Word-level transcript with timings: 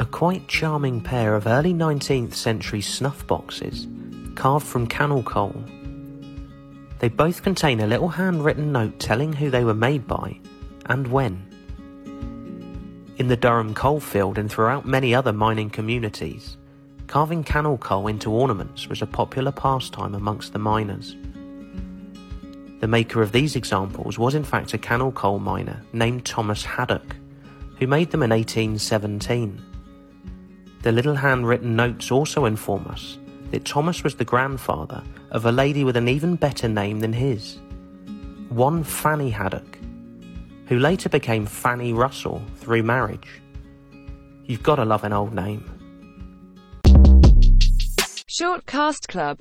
A 0.00 0.04
quite 0.04 0.48
charming 0.48 1.00
pair 1.00 1.36
of 1.36 1.46
early 1.46 1.72
19th 1.72 2.34
century 2.34 2.80
snuff 2.80 3.24
boxes, 3.28 3.86
carved 4.34 4.66
from 4.66 4.88
cannel 4.88 5.22
coal. 5.22 5.54
They 6.98 7.08
both 7.08 7.44
contain 7.44 7.78
a 7.78 7.86
little 7.86 8.08
handwritten 8.08 8.72
note 8.72 8.98
telling 8.98 9.32
who 9.32 9.50
they 9.50 9.62
were 9.62 9.72
made 9.72 10.08
by 10.08 10.40
and 10.86 11.06
when. 11.06 11.46
In 13.18 13.28
the 13.28 13.36
Durham 13.36 13.72
coalfield 13.72 14.36
and 14.36 14.50
throughout 14.50 14.84
many 14.84 15.14
other 15.14 15.32
mining 15.32 15.70
communities, 15.70 16.56
carving 17.06 17.44
cannel 17.44 17.78
coal 17.78 18.08
into 18.08 18.32
ornaments 18.32 18.88
was 18.88 19.00
a 19.00 19.06
popular 19.06 19.52
pastime 19.52 20.16
amongst 20.16 20.52
the 20.52 20.58
miners. 20.58 21.14
The 22.80 22.88
maker 22.88 23.22
of 23.22 23.30
these 23.30 23.54
examples 23.54 24.18
was 24.18 24.34
in 24.34 24.42
fact 24.42 24.74
a 24.74 24.78
cannel 24.78 25.12
coal 25.12 25.38
miner 25.38 25.80
named 25.92 26.24
Thomas 26.24 26.64
Haddock, 26.64 27.14
who 27.78 27.86
made 27.86 28.10
them 28.10 28.24
in 28.24 28.30
1817. 28.30 29.62
The 30.84 30.92
little 30.92 31.14
handwritten 31.14 31.76
notes 31.76 32.10
also 32.10 32.44
inform 32.44 32.86
us 32.88 33.16
that 33.52 33.64
Thomas 33.64 34.04
was 34.04 34.16
the 34.16 34.24
grandfather 34.26 35.02
of 35.30 35.46
a 35.46 35.50
lady 35.50 35.82
with 35.82 35.96
an 35.96 36.08
even 36.08 36.36
better 36.36 36.68
name 36.68 37.00
than 37.00 37.14
his, 37.14 37.58
one 38.50 38.84
Fanny 38.84 39.30
Haddock, 39.30 39.78
who 40.66 40.78
later 40.78 41.08
became 41.08 41.46
Fanny 41.46 41.94
Russell 41.94 42.42
through 42.56 42.82
marriage. 42.82 43.40
You've 44.44 44.62
got 44.62 44.76
to 44.76 44.84
love 44.84 45.04
an 45.04 45.14
old 45.14 45.32
name. 45.32 45.64
Shortcast 48.28 49.08
Club 49.08 49.32